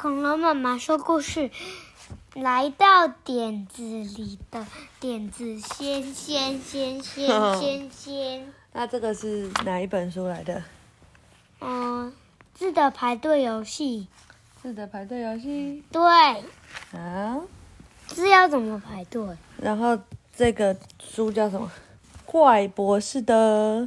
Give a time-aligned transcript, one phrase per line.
[0.00, 1.50] 恐龙妈妈说故事，
[2.32, 4.66] 来到点子里的
[4.98, 7.28] 点子仙仙仙仙
[7.60, 8.52] 仙仙。
[8.72, 10.62] 那这个是哪一本书来的？
[11.60, 12.10] 嗯，
[12.54, 14.08] 字的排队游戏。
[14.62, 15.84] 字的排队游戏。
[15.92, 16.02] 对。
[16.98, 17.38] 啊。
[18.06, 19.22] 字要怎么排队？
[19.58, 19.98] 然后
[20.34, 21.70] 这个书叫什么？
[22.24, 23.86] 怪博士的。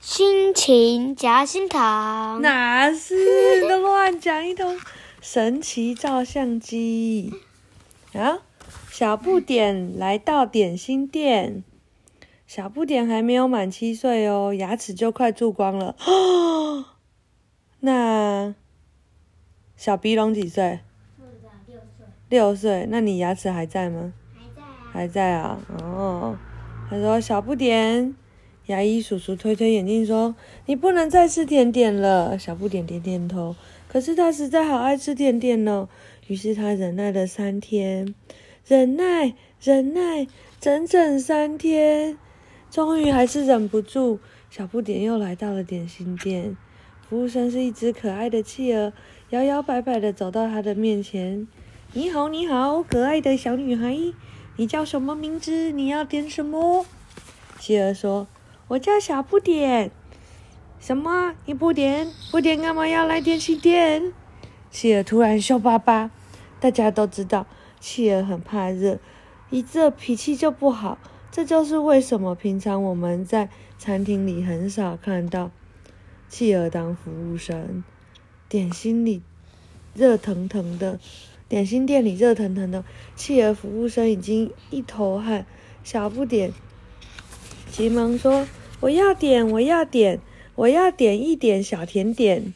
[0.00, 2.40] 心情夹心糖。
[2.40, 3.68] 哪是？
[3.68, 4.80] 都乱讲一通。
[5.22, 7.32] 神奇照相机，
[8.12, 8.40] 啊！
[8.90, 11.62] 小不点来到点心店，
[12.44, 15.94] 小不点还没有满七岁哦，牙齿就快蛀光了。
[16.04, 16.86] 哦，
[17.78, 18.52] 那
[19.76, 20.80] 小鼻龙几岁？
[21.68, 22.06] 六岁。
[22.28, 24.12] 六岁，那你牙齿还在吗？
[24.34, 24.90] 还在啊。
[24.92, 26.36] 还在啊，哦。
[26.90, 28.16] 他说：“小不点，
[28.66, 30.34] 牙医叔叔推推眼镜说，
[30.66, 33.54] 你不能再吃甜点了。”小不点点点头。
[33.92, 35.86] 可是他实在好爱吃甜点呢，
[36.26, 38.14] 于是他忍耐了三天，
[38.66, 40.26] 忍耐忍耐
[40.58, 42.16] 整整三天，
[42.70, 46.56] 终于还是忍不住，小不点又来到了点心店。
[47.06, 48.94] 服务生是一只可爱的企鹅，
[49.28, 51.46] 摇摇摆摆的走到他的面前。
[51.92, 53.94] 你好，你好，可爱的小女孩，
[54.56, 55.70] 你叫什么名字？
[55.70, 56.86] 你要点什么？
[57.60, 58.26] 企鹅说
[58.68, 59.90] ：“我叫小不点。”
[60.82, 61.32] 什么？
[61.46, 62.10] 你不点？
[62.32, 64.12] 不点干嘛要来点心店？
[64.68, 66.10] 企鹅突然凶巴巴。
[66.58, 67.46] 大家都知道，
[67.78, 68.98] 企鹅很怕热，
[69.50, 70.98] 一热脾气就不好。
[71.30, 73.48] 这就是为什么平常我们在
[73.78, 75.52] 餐厅里很少看到
[76.28, 77.84] 企鹅当服务生。
[78.48, 79.22] 点心里
[79.94, 80.98] 热腾腾的，
[81.48, 85.46] 点心店里热腾腾的，企鹅服务生已经一头汗。
[85.84, 86.52] 小不点
[87.70, 88.48] 急忙说
[88.80, 90.18] ：“我要点，我要点。”
[90.54, 92.52] 我要点一点小甜点。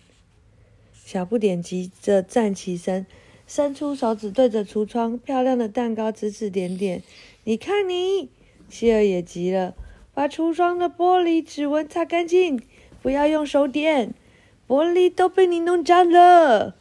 [0.92, 3.06] 小不点急着站起身，
[3.46, 7.02] 伸出手指对着橱窗，漂亮的蛋糕指指点点。
[7.44, 8.28] 你看你，
[8.68, 9.74] 希尔也急了，
[10.12, 12.60] 把橱窗的玻璃指纹擦干净，
[13.00, 14.12] 不要用手点，
[14.66, 16.74] 玻璃都被你弄脏了。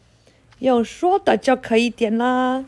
[0.59, 2.65] 用说的就可以点啦。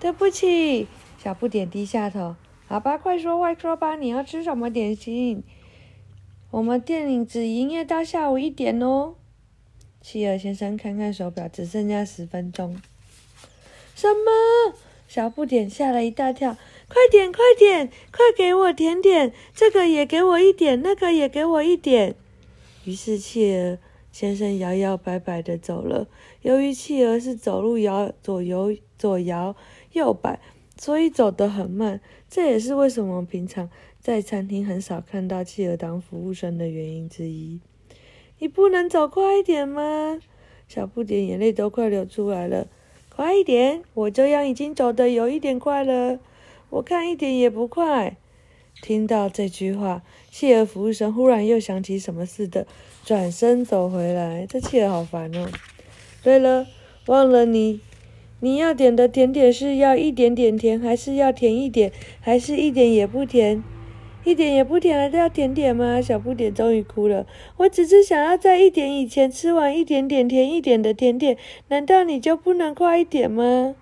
[0.00, 0.88] 对不起，
[1.22, 2.34] 小不点低下头。
[2.66, 5.44] 好吧，快说快说吧，你要吃什么点心？
[6.52, 9.14] 我们店里只营业到下午一点哦。
[10.02, 12.78] 企鹅先生看看手表，只剩下十分钟。
[13.94, 14.76] 什么？
[15.08, 16.54] 小不点吓了一大跳！
[16.88, 19.32] 快点，快点，快给我甜点！
[19.54, 22.16] 这个也给我一点，那个也给我一点。
[22.84, 23.78] 于是企鹅
[24.12, 26.06] 先生摇摇摆摆地走了。
[26.42, 29.56] 由于企鹅是走路摇左摇左摇
[29.92, 30.38] 右摆，
[30.76, 32.02] 所以走得很慢。
[32.28, 33.70] 这也是为什么平常。
[34.02, 37.60] 在餐厅很少看到企鹅当服务生的原因之一。
[38.40, 40.18] 你不能走快一点吗？
[40.66, 42.66] 小不点眼泪都快流出来了。
[43.14, 43.84] 快一点！
[43.94, 46.18] 我这样已经走得有一点快了。
[46.70, 48.16] 我看一点也不快。
[48.80, 50.02] 听到这句话，
[50.32, 52.66] 企鹅服务生忽然又想起什么似的，
[53.04, 54.44] 转身走回来。
[54.48, 55.48] 这企鹅好烦哦。
[56.24, 56.66] 对了，
[57.06, 57.80] 忘了你，
[58.40, 63.62] 你要点的甜点是要一点点甜，还是要甜一点，还是一点也不甜？
[64.24, 66.00] 一点也不甜，还是要甜点吗？
[66.00, 67.26] 小不点终于哭了。
[67.56, 71.36] 我只是想要在一点以前吃完一点点甜一点的甜点，
[71.68, 73.74] 难道你就不能快一点吗？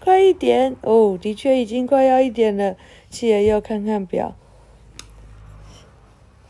[0.00, 2.76] 快一点哦，的确已经快要一点了。
[3.10, 4.34] 企鹅又看看表，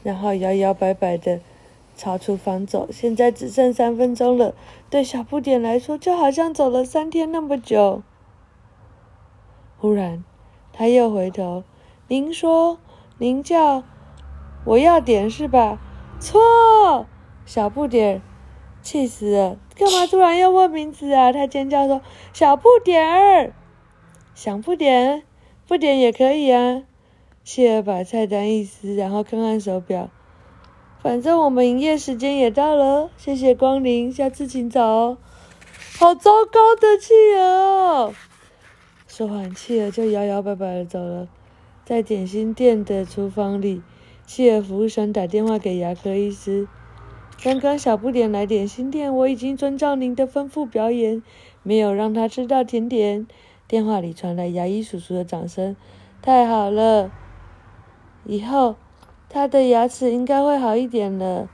[0.03, 1.41] 然后摇摇摆摆的
[1.97, 2.88] 朝厨房走。
[2.91, 4.55] 现在只剩三分钟了，
[4.88, 8.03] 对小不点来说，就好像走了三天那么久。
[9.78, 10.25] 忽然，
[10.72, 11.65] 他又回头。
[12.09, 12.78] 您说，
[13.19, 13.84] 您叫，
[14.64, 15.78] 我要点是吧？
[16.19, 17.06] 错，
[17.47, 18.20] 小不点，
[18.82, 19.56] 气死了！
[19.76, 21.32] 干嘛突然又问名字啊？
[21.32, 22.00] 他尖叫说
[22.32, 23.52] ：“小不点儿，
[24.34, 25.22] 想不点，
[25.66, 26.82] 不点也可以啊。”
[27.44, 30.08] 企鹅把菜单一撕，然后看看手表，
[31.02, 35.19] 反正我们营业时间也到了，谢谢光临，下次请早哦。
[35.99, 38.14] 好糟糕的企鹅哦！
[39.06, 41.28] 说完，企鹅就摇摇摆摆的走了。
[41.84, 43.82] 在点心店的厨房里，
[44.26, 46.66] 希尔服务生打电话给牙科医师。
[47.42, 51.22] 刚刚小不点来点心店，我已经遵照您的吩咐表演，
[51.62, 53.26] 没有让他吃到甜点。
[53.69, 55.76] 电话里传来牙医叔叔的掌声。
[56.22, 57.12] 太好了，
[58.25, 58.76] 以后
[59.28, 61.50] 他的牙齿应该会好一点了。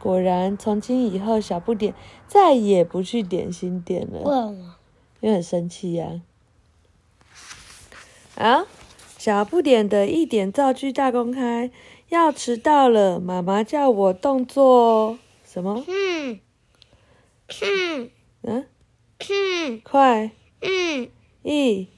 [0.00, 1.94] 果然，从今以后，小不点
[2.26, 4.54] 再也不去点心店了。
[5.20, 6.22] 因为很生气呀。
[8.36, 8.64] 啊？
[9.24, 11.70] 小不点的一点造句大公开，
[12.10, 15.82] 要迟到了，妈妈叫我动作什么？
[15.88, 16.40] 嗯，
[17.62, 18.10] 嗯，
[18.42, 18.66] 嗯，
[19.16, 20.30] 嗯快
[20.60, 21.10] 嗯
[21.42, 21.88] 一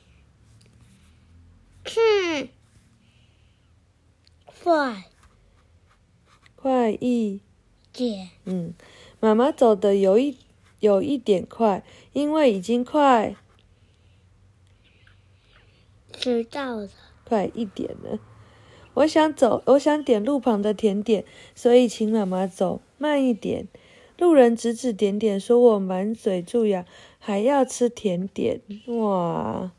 [1.96, 2.48] 嗯
[4.62, 5.02] 快
[6.54, 7.40] 快一
[7.92, 8.72] 点嗯，
[9.18, 10.38] 妈妈走的有一
[10.78, 11.82] 有一点快，
[12.12, 13.34] 因为已经快
[16.12, 16.88] 知道了。
[17.28, 18.18] 快一点了。
[18.94, 21.24] 我想走，我想点路旁的甜点，
[21.54, 23.68] 所以请妈妈走慢一点。
[24.16, 26.86] 路人指指点点，说我满嘴蛀牙，
[27.18, 28.62] 还要吃甜点。
[28.86, 29.70] 哇，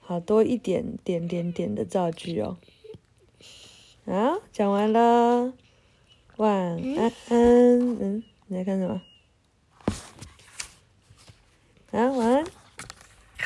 [0.00, 2.56] 好多一点点点点的造句哦。
[4.04, 5.52] 好，讲完了，
[6.38, 7.12] 晚安。
[7.28, 9.02] 嗯，你在看什么？
[11.92, 12.65] 啊，晚安。